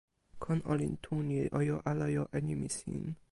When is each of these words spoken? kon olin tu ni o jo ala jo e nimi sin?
kon 0.43 0.61
olin 0.71 0.95
tu 1.03 1.15
ni 1.27 1.37
o 1.57 1.59
jo 1.69 1.77
ala 1.91 2.05
jo 2.15 2.23
e 2.37 2.39
nimi 2.47 2.69
sin? 2.77 3.01